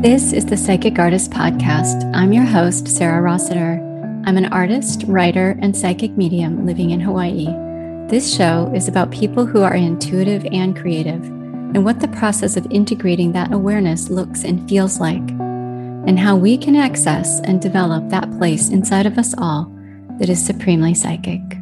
[0.00, 2.08] This is the Psychic Artist Podcast.
[2.14, 3.78] I'm your host, Sarah Rossiter.
[4.26, 7.46] I'm an artist, writer, and psychic medium living in Hawaii.
[8.08, 12.66] This show is about people who are intuitive and creative, and what the process of
[12.70, 18.30] integrating that awareness looks and feels like, and how we can access and develop that
[18.38, 19.70] place inside of us all
[20.20, 21.57] that is supremely psychic.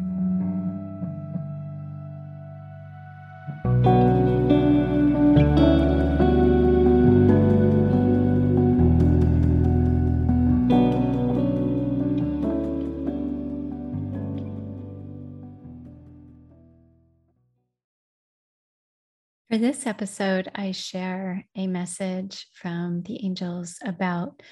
[19.56, 24.42] For this episode, I share a message from the angels about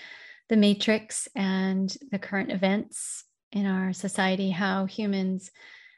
[0.48, 3.22] the matrix and the current events
[3.52, 5.50] in our society, how humans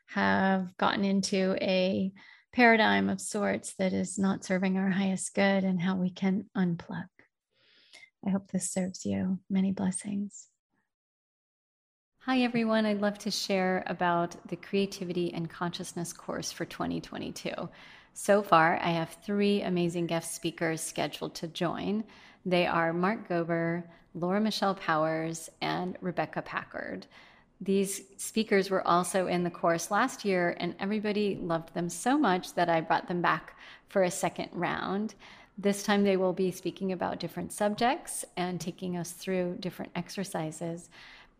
[0.07, 2.11] have gotten into a
[2.53, 7.07] paradigm of sorts that is not serving our highest good, and how we can unplug.
[8.27, 9.39] I hope this serves you.
[9.49, 10.49] Many blessings.
[12.23, 12.85] Hi, everyone.
[12.85, 17.53] I'd love to share about the Creativity and Consciousness course for 2022.
[18.19, 22.03] So far, I have three amazing guest speakers scheduled to join.
[22.47, 27.07] They are Mark Gober, Laura Michelle Powers, and Rebecca Packard.
[27.61, 32.55] These speakers were also in the course last year, and everybody loved them so much
[32.55, 33.55] that I brought them back
[33.89, 35.15] for a second round.
[35.59, 40.89] This time, they will be speaking about different subjects and taking us through different exercises.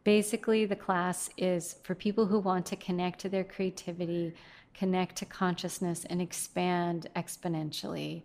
[0.07, 4.35] Basically, the class is for people who want to connect to their creativity
[4.77, 8.23] connect to consciousness, and expand exponentially.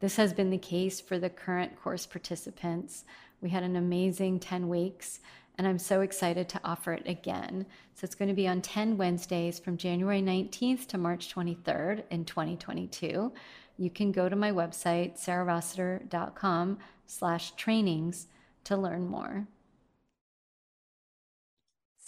[0.00, 3.04] This has been the case for the current course participants.
[3.42, 5.20] We had an amazing 10 weeks,
[5.58, 7.66] and I'm so excited to offer it again.
[7.94, 12.24] So it's going to be on 10 Wednesdays from January 19th to March 23rd in
[12.24, 13.32] 2022.
[13.76, 18.28] You can go to my website, sarahrossiter.com slash trainings
[18.64, 19.46] to learn more.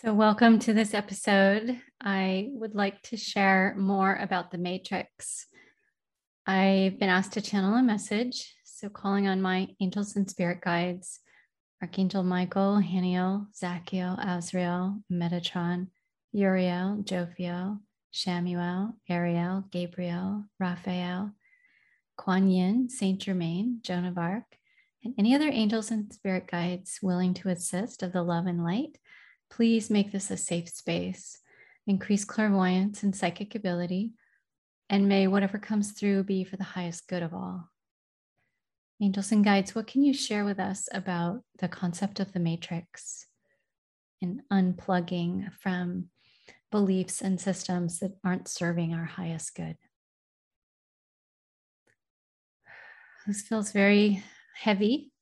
[0.05, 1.81] So, welcome to this episode.
[2.01, 5.47] I would like to share more about the matrix.
[6.45, 8.53] I've been asked to channel a message.
[8.65, 11.21] So, calling on my angels and spirit guides
[11.81, 15.87] Archangel Michael, Haniel, Zachiel, Azrael, Metatron,
[16.33, 17.79] Uriel, Jophiel,
[18.13, 21.31] Shamuel, Ariel, Gabriel, Raphael,
[22.17, 24.57] Kuan Yin, Saint Germain, Joan of Arc,
[25.05, 28.99] and any other angels and spirit guides willing to assist of the love and light
[29.53, 31.39] Please make this a safe space.
[31.87, 34.13] Increase clairvoyance and psychic ability,
[34.89, 37.69] and may whatever comes through be for the highest good of all.
[39.03, 43.27] Angels and guides, what can you share with us about the concept of the matrix
[44.23, 46.07] and unplugging from
[46.71, 49.77] beliefs and systems that aren't serving our highest good?
[53.27, 54.25] This feels very
[54.55, 55.13] heavy.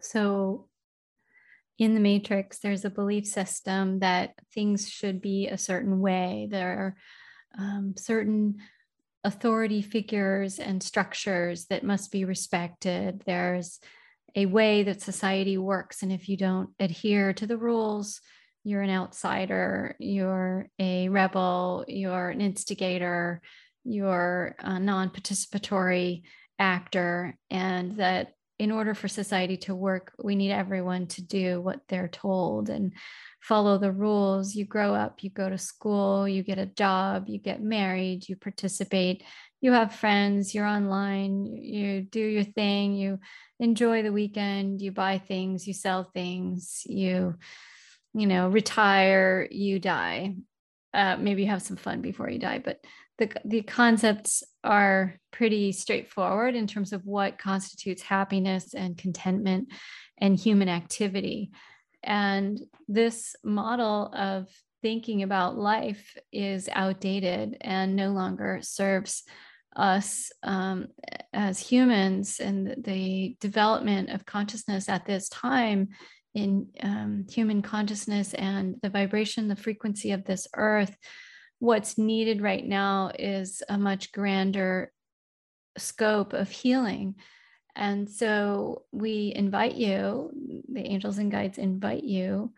[0.00, 0.67] So,
[1.78, 6.48] in the matrix there's a belief system that things should be a certain way.
[6.50, 6.96] There are
[7.58, 8.56] um, certain
[9.24, 13.22] authority figures and structures that must be respected.
[13.26, 13.80] There's
[14.34, 18.20] a way that society works and if you don't adhere to the rules
[18.64, 23.40] you're an outsider you're a rebel you're an instigator
[23.84, 26.22] you're a non-participatory
[26.58, 31.80] actor and that in order for society to work, we need everyone to do what
[31.88, 32.92] they're told and
[33.40, 34.54] follow the rules.
[34.54, 38.34] You grow up, you go to school, you get a job, you get married, you
[38.34, 39.22] participate,
[39.60, 43.20] you have friends, you're online, you do your thing, you
[43.60, 47.36] enjoy the weekend, you buy things, you sell things, you,
[48.12, 50.34] you know, retire, you die.
[50.92, 52.80] Uh, maybe you have some fun before you die, but
[53.18, 59.72] the, the concepts are pretty straightforward in terms of what constitutes happiness and contentment
[60.18, 61.50] and human activity.
[62.02, 64.46] And this model of
[64.82, 69.24] thinking about life is outdated and no longer serves
[69.74, 70.86] us um,
[71.32, 75.88] as humans and the development of consciousness at this time
[76.34, 80.96] in um, human consciousness and the vibration, the frequency of this earth
[81.58, 84.92] what's needed right now is a much grander
[85.76, 87.16] scope of healing.
[87.74, 90.30] And so we invite you,
[90.68, 92.52] the angels and guides invite you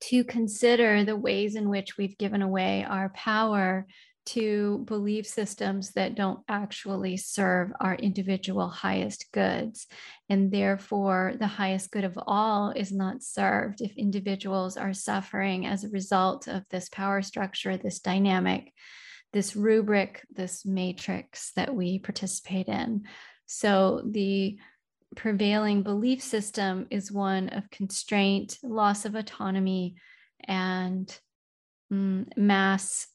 [0.00, 3.86] to consider the ways in which we've given away our power
[4.26, 9.86] to belief systems that don't actually serve our individual highest goods.
[10.28, 15.84] And therefore, the highest good of all is not served if individuals are suffering as
[15.84, 18.72] a result of this power structure, this dynamic
[19.32, 23.02] this rubric, this matrix that we participate in.
[23.44, 24.56] So the
[25.14, 29.96] prevailing belief system is one of constraint, loss of autonomy,
[30.44, 31.06] and
[31.92, 33.08] mm, mass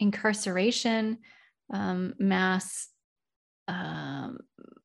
[0.00, 1.18] incarceration,
[1.72, 2.88] um, mass
[3.68, 4.38] um,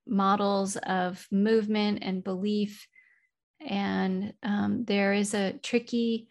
[0.07, 2.87] models of movement and belief.
[3.65, 6.27] And um, there is a tricky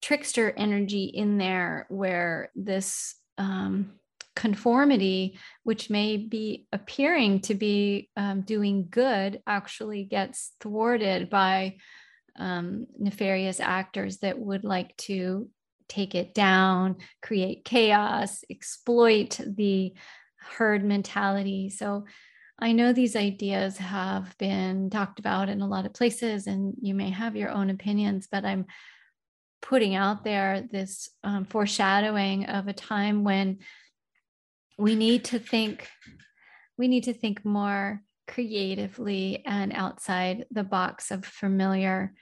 [0.00, 3.92] trickster energy in there where this um,
[4.36, 11.76] conformity, which may be appearing to be um, doing good, actually gets thwarted by
[12.36, 15.48] um, nefarious actors that would like to
[15.90, 19.92] take it down, create chaos, exploit the
[20.56, 21.68] herd mentality.
[21.68, 22.06] So
[22.58, 26.94] I know these ideas have been talked about in a lot of places, and you
[26.94, 28.66] may have your own opinions, but I'm
[29.62, 33.58] putting out there this um, foreshadowing of a time when
[34.78, 35.88] we need to think
[36.78, 42.14] we need to think more creatively and outside the box of familiar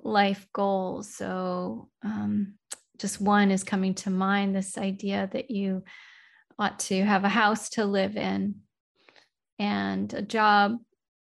[0.00, 2.54] life goals so um,
[2.98, 5.82] just one is coming to mind this idea that you
[6.58, 8.56] ought to have a house to live in
[9.58, 10.76] and a job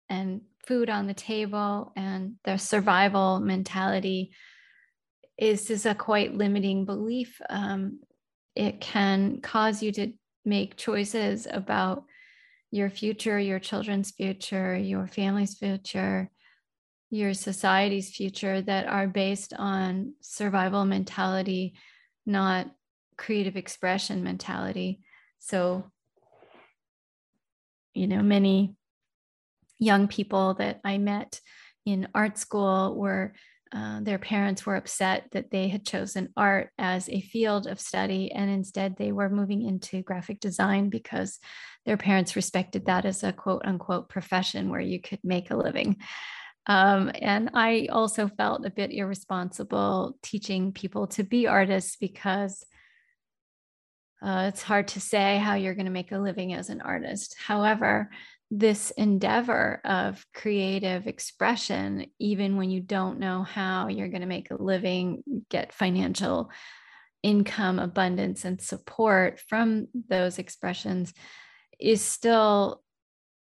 [0.08, 4.32] and food on the table and their survival mentality
[5.38, 7.40] is is a quite limiting belief.
[7.48, 8.00] Um,
[8.54, 10.12] it can cause you to
[10.44, 12.04] make choices about
[12.70, 16.30] your future, your children's future, your family's future,
[17.10, 21.74] your society's future that are based on survival mentality,
[22.24, 22.70] not
[23.16, 25.00] creative expression mentality.
[25.40, 25.90] So,
[27.94, 28.76] you know, many
[29.78, 31.40] young people that I met
[31.84, 33.34] in art school were
[33.72, 38.32] uh, their parents were upset that they had chosen art as a field of study
[38.32, 41.38] and instead they were moving into graphic design because
[41.86, 45.96] their parents respected that as a quote unquote profession where you could make a living.
[46.70, 52.64] Um, and I also felt a bit irresponsible teaching people to be artists because
[54.22, 57.34] uh, it's hard to say how you're going to make a living as an artist.
[57.44, 58.08] However,
[58.52, 64.52] this endeavor of creative expression, even when you don't know how you're going to make
[64.52, 66.52] a living, get financial
[67.24, 71.12] income, abundance, and support from those expressions,
[71.80, 72.80] is still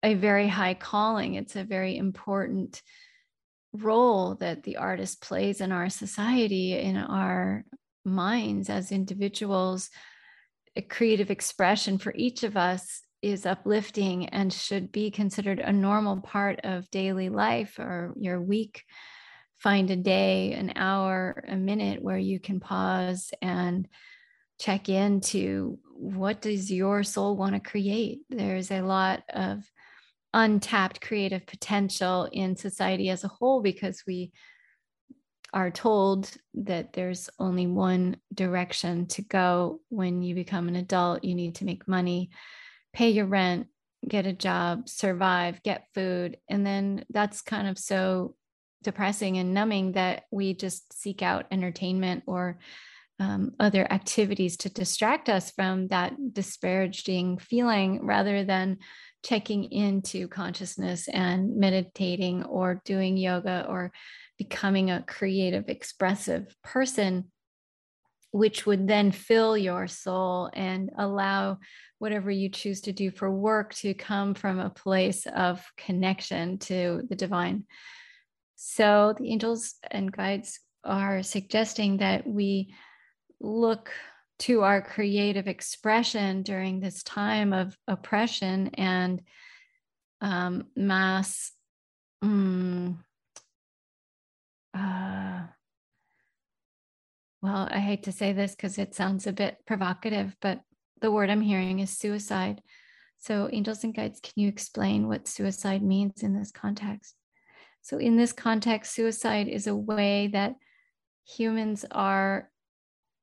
[0.02, 1.36] a very high calling.
[1.36, 2.82] It's a very important
[3.74, 7.64] role that the artist plays in our society, in our
[8.06, 9.90] minds as individuals.
[10.76, 16.20] A creative expression for each of us is uplifting and should be considered a normal
[16.22, 18.84] part of daily life or your week
[19.60, 23.88] find a day an hour a minute where you can pause and
[24.60, 29.64] check into what does your soul want to create there's a lot of
[30.34, 34.32] untapped creative potential in society as a whole because we
[35.54, 41.36] are told that there's only one direction to go when you become an adult you
[41.36, 42.30] need to make money
[42.94, 43.68] pay your rent,
[44.08, 46.38] get a job, survive, get food.
[46.50, 48.36] And then that's kind of so
[48.84, 52.60] depressing and numbing that we just seek out entertainment or
[53.20, 58.80] um, other activities to distract us from that disparaging feeling rather than
[59.24, 63.92] checking into consciousness and meditating or doing yoga or
[64.38, 67.32] becoming a creative, expressive person,
[68.32, 71.60] which would then fill your soul and allow
[72.00, 77.04] whatever you choose to do for work to come from a place of connection to
[77.10, 77.66] the divine.
[78.56, 82.74] So the angels and guides are suggesting that we
[83.40, 83.92] look
[84.42, 89.22] to our creative expression during this time of oppression and
[90.20, 91.52] um, mass.
[92.24, 92.98] Mm,
[94.74, 95.42] uh,
[97.42, 100.62] well, I hate to say this because it sounds a bit provocative, but
[101.02, 102.62] the word I'm hearing is suicide.
[103.20, 107.16] So, angels and guides, can you explain what suicide means in this context?
[107.84, 110.56] So, in this context, suicide is a way that
[111.28, 112.51] humans are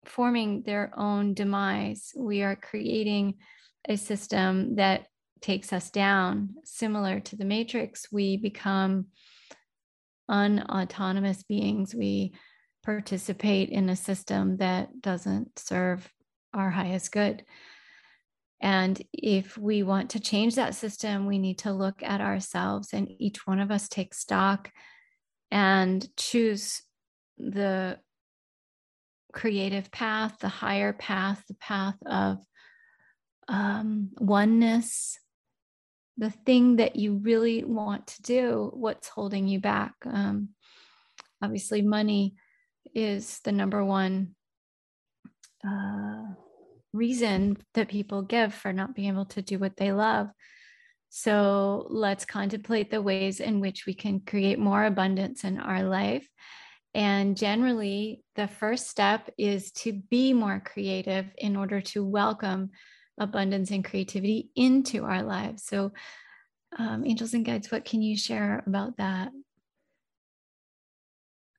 [0.08, 2.12] forming their own demise.
[2.16, 3.34] We are creating
[3.88, 5.06] a system that
[5.40, 6.54] takes us down.
[6.64, 9.06] Similar to the Matrix, we become
[10.28, 11.94] unautonomous beings.
[11.94, 12.34] We
[12.84, 16.10] participate in a system that doesn't serve
[16.54, 17.44] our highest good.
[18.60, 23.08] And if we want to change that system, we need to look at ourselves and
[23.18, 24.70] each one of us take stock
[25.50, 26.82] and choose
[27.38, 27.98] the
[29.32, 32.38] creative path, the higher path, the path of
[33.48, 35.18] um, oneness,
[36.16, 39.94] the thing that you really want to do, what's holding you back.
[40.04, 40.50] Um,
[41.42, 42.34] obviously, money
[42.94, 44.34] is the number one
[45.66, 46.24] uh,
[46.92, 50.28] reason that people give for not being able to do what they love.
[51.10, 56.28] So let's contemplate the ways in which we can create more abundance in our life.
[56.94, 62.70] And generally, the first step is to be more creative in order to welcome
[63.18, 65.64] abundance and creativity into our lives.
[65.64, 65.92] So,
[66.78, 69.30] um, angels and guides, what can you share about that?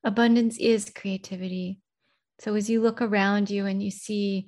[0.04, 1.80] Abundance is creativity.
[2.40, 4.48] So, as you look around you and you see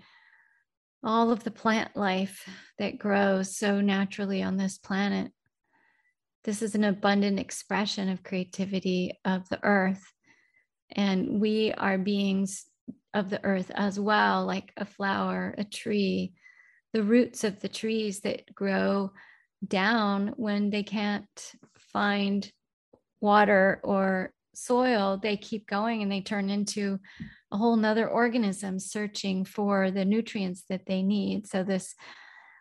[1.03, 2.47] all of the plant life
[2.77, 5.31] that grows so naturally on this planet,
[6.43, 10.13] this is an abundant expression of creativity of the earth.
[10.91, 12.65] And we are beings
[13.13, 16.33] of the earth as well, like a flower, a tree,
[16.93, 19.11] the roots of the trees that grow
[19.65, 21.53] down when they can't
[21.93, 22.51] find
[23.19, 26.99] water or soil, they keep going and they turn into
[27.51, 31.47] a whole nother organism searching for the nutrients that they need.
[31.47, 31.95] So, this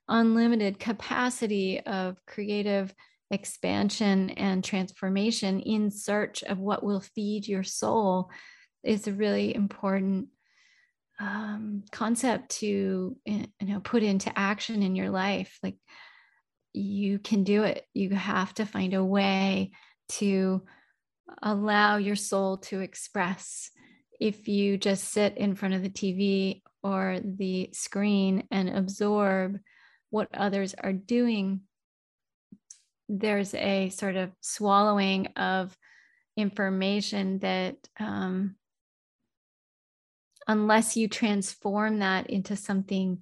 [0.09, 2.93] unlimited capacity of creative
[3.31, 8.31] expansion and transformation in search of what will feed your soul
[8.83, 10.29] is a really important
[11.21, 15.59] um, concept to you know put into action in your life.
[15.63, 15.77] Like
[16.73, 17.85] you can do it.
[17.95, 19.73] You have to find a way
[20.11, 20.63] to
[21.43, 23.71] allow your soul to express.
[24.19, 29.59] If you just sit in front of the tv or the screen and absorb
[30.11, 31.61] what others are doing
[33.11, 35.77] there's a sort of swallowing of
[36.37, 38.55] information that um,
[40.47, 43.19] unless you transform that into something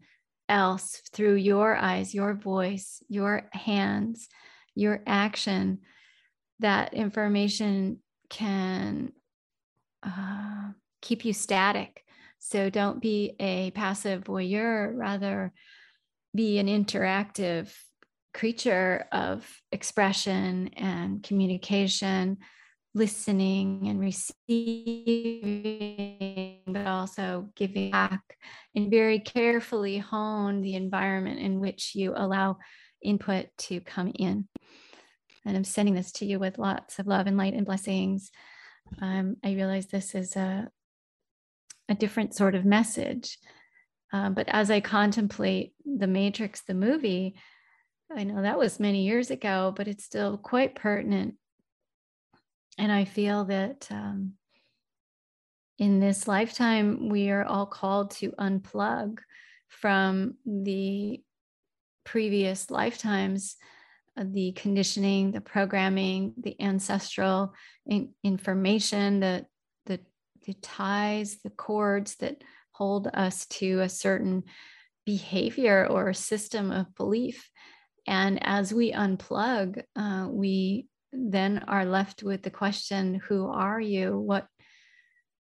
[0.48, 4.28] else through your eyes, your voice, your hands,
[4.74, 5.78] your action,
[6.60, 9.12] that information can
[10.02, 10.68] uh,
[11.00, 12.04] keep you static.
[12.38, 15.52] So don't be a passive voyeur, rather,
[16.34, 17.72] be an interactive
[18.38, 22.38] creature of expression and communication
[22.94, 24.32] listening and receiving,
[26.66, 28.22] but also giving back,
[28.74, 32.56] and very carefully hone the environment in which you allow
[33.02, 34.48] input to come in.
[35.44, 38.30] And I'm sending this to you with lots of love and light and blessings.
[39.00, 40.68] Um, I realize this is a,
[41.88, 43.38] a different sort of message.
[44.12, 47.34] Um, but as I contemplate The Matrix, the movie,
[48.14, 51.34] I know that was many years ago, but it's still quite pertinent
[52.78, 54.34] and I feel that um,
[55.78, 59.18] in this lifetime, we are all called to unplug
[59.68, 61.20] from the
[62.04, 63.56] previous lifetimes,
[64.16, 67.52] uh, the conditioning, the programming, the ancestral
[67.84, 69.44] in- information, the,
[69.86, 70.00] the,
[70.46, 74.44] the ties, the cords that hold us to a certain
[75.04, 77.50] behavior or system of belief.
[78.08, 84.18] And as we unplug, uh, we then are left with the question who are you?
[84.18, 84.46] What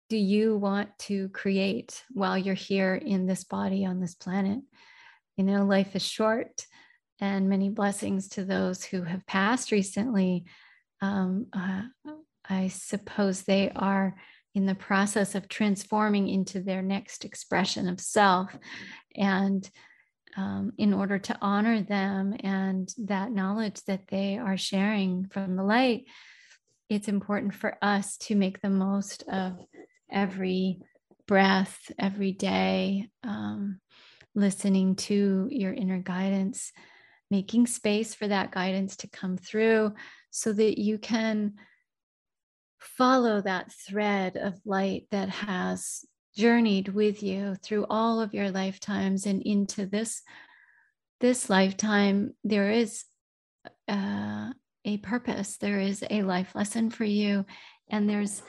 [0.09, 4.61] do you want to create while you're here in this body on this planet?
[5.37, 6.65] You know, life is short,
[7.21, 10.45] and many blessings to those who have passed recently.
[11.03, 11.83] Um, uh,
[12.49, 14.15] I suppose they are
[14.55, 18.57] in the process of transforming into their next expression of self.
[19.15, 19.69] And
[20.37, 25.63] um, in order to honor them and that knowledge that they are sharing from the
[25.63, 26.05] light,
[26.89, 29.59] it's important for us to make the most of
[30.11, 30.79] every
[31.27, 33.79] breath, every day, um,
[34.33, 36.71] listening to your inner guidance,
[37.29, 39.93] making space for that guidance to come through
[40.31, 41.53] so that you can
[42.79, 46.05] follow that thread of light that has
[46.39, 50.21] journeyed with you through all of your lifetimes and into this
[51.19, 53.03] this lifetime there is
[53.87, 54.49] uh,
[54.85, 57.45] a purpose there is a life lesson for you
[57.89, 58.41] and there's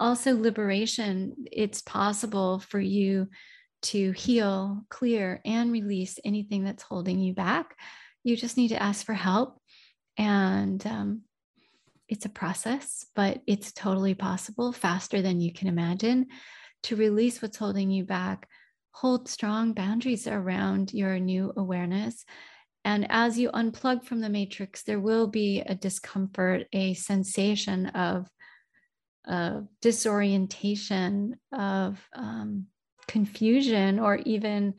[0.00, 1.34] also liberation.
[1.52, 3.28] It's possible for you
[3.82, 7.76] to heal clear and release anything that's holding you back.
[8.24, 9.60] You just need to ask for help
[10.16, 11.22] and um,
[12.08, 16.26] it's a process but it's totally possible faster than you can imagine
[16.84, 18.48] to release what's holding you back,
[18.92, 22.24] hold strong boundaries around your new awareness.
[22.84, 28.26] And as you unplug from the matrix, there will be a discomfort, a sensation of
[29.28, 32.66] uh, disorientation, of um,
[33.06, 34.74] confusion, or even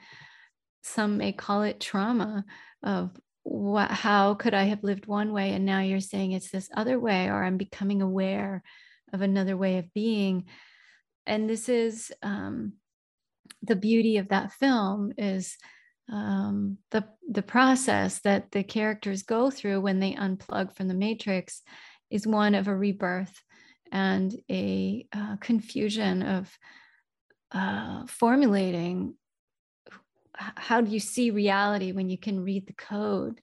[0.81, 2.43] some may call it trauma
[2.81, 3.11] of
[3.43, 5.51] what, how could I have lived one way?
[5.51, 8.63] And now you're saying it's this other way, or I'm becoming aware
[9.13, 10.45] of another way of being.
[11.25, 12.73] And this is um,
[13.61, 15.57] the beauty of that film is
[16.11, 21.61] um, the the process that the characters go through when they unplug from the matrix
[22.09, 23.41] is one of a rebirth
[23.91, 26.57] and a uh, confusion of
[27.53, 29.13] uh, formulating
[30.55, 33.41] how do you see reality when you can read the code?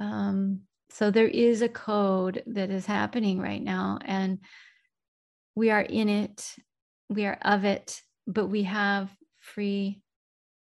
[0.00, 4.38] Um, so there is a code that is happening right now and
[5.54, 6.54] we are in it
[7.08, 10.00] we are of it but we have free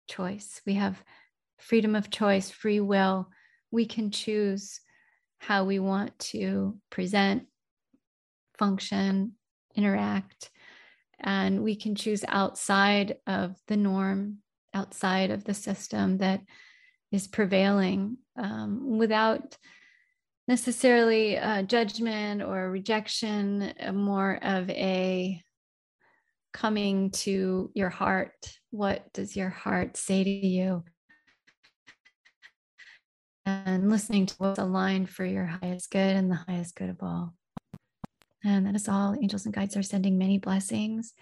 [0.07, 0.61] choice.
[0.65, 1.01] We have
[1.57, 3.29] freedom of choice free will.
[3.71, 4.81] We can choose
[5.37, 7.43] how we want to present
[8.57, 9.33] function
[9.75, 10.51] interact
[11.19, 14.39] and we can choose outside of the norm
[14.73, 16.41] outside of the system that
[17.11, 19.57] is prevailing um, without
[20.47, 25.41] necessarily uh, judgment or rejection, uh, more of a
[26.53, 28.33] coming to your heart.
[28.71, 30.83] What does your heart say to you?
[33.45, 37.33] And listening to what's aligned for your highest good and the highest good of all.
[38.43, 39.15] And that is all.
[39.19, 41.13] Angels and guides are sending many blessings.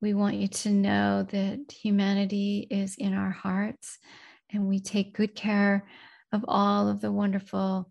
[0.00, 3.98] We want you to know that humanity is in our hearts
[4.52, 5.86] and we take good care
[6.32, 7.90] of all of the wonderful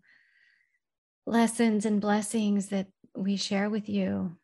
[1.26, 4.36] lessons and blessings that we share with you.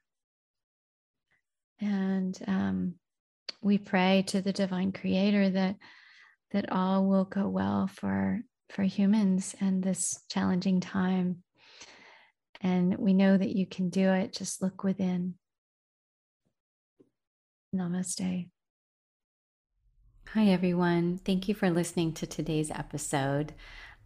[1.80, 2.94] And um,
[3.62, 5.76] we pray to the divine creator that
[6.52, 11.42] that all will go well for for humans and this challenging time.
[12.61, 14.32] And we know that you can do it.
[14.32, 15.35] Just look within.
[17.75, 18.49] Namaste.
[20.35, 21.18] Hi, everyone.
[21.25, 23.54] Thank you for listening to today's episode.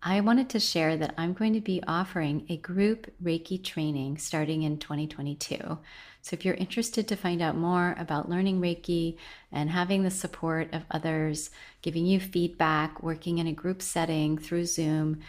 [0.04, 4.64] I wanted to share that I'm going to be offering a group Reiki training starting
[4.64, 5.78] in 2022.
[6.22, 9.16] So, if you're interested to find out more about learning Reiki
[9.52, 11.50] and having the support of others,
[11.82, 15.20] giving you feedback, working in a group setting through Zoom,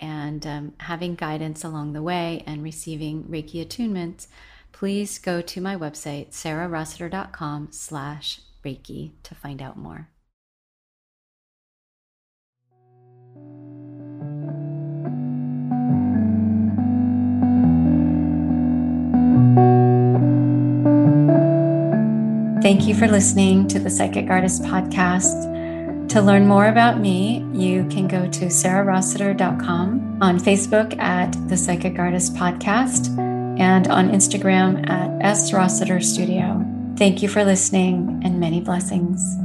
[0.00, 4.28] and um, having guidance along the way and receiving Reiki attunements,
[4.72, 10.08] please go to my website, sarahrossiter.com slash Reiki to find out more.
[22.62, 26.08] Thank you for listening to the Psychic Artist Podcast.
[26.10, 31.98] To learn more about me, you can go to sarahrossiter.com on Facebook at the Psychic
[31.98, 33.08] Artist Podcast
[33.58, 35.52] and on Instagram at S.
[35.52, 36.64] Rossiter Studio.
[36.96, 39.36] Thank you for listening and many blessings.